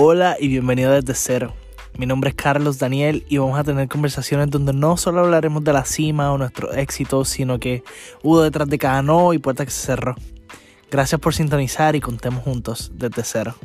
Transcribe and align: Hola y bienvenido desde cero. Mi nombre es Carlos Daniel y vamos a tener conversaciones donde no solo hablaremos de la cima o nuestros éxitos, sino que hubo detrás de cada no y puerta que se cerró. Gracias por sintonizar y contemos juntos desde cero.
Hola 0.00 0.36
y 0.38 0.46
bienvenido 0.46 0.92
desde 0.92 1.12
cero. 1.12 1.54
Mi 1.96 2.06
nombre 2.06 2.30
es 2.30 2.36
Carlos 2.36 2.78
Daniel 2.78 3.24
y 3.28 3.38
vamos 3.38 3.58
a 3.58 3.64
tener 3.64 3.88
conversaciones 3.88 4.48
donde 4.48 4.72
no 4.72 4.96
solo 4.96 5.18
hablaremos 5.18 5.64
de 5.64 5.72
la 5.72 5.84
cima 5.84 6.32
o 6.32 6.38
nuestros 6.38 6.76
éxitos, 6.76 7.28
sino 7.28 7.58
que 7.58 7.82
hubo 8.22 8.40
detrás 8.40 8.68
de 8.68 8.78
cada 8.78 9.02
no 9.02 9.32
y 9.32 9.38
puerta 9.38 9.64
que 9.64 9.72
se 9.72 9.86
cerró. 9.86 10.14
Gracias 10.88 11.20
por 11.20 11.34
sintonizar 11.34 11.96
y 11.96 12.00
contemos 12.00 12.44
juntos 12.44 12.92
desde 12.94 13.24
cero. 13.24 13.56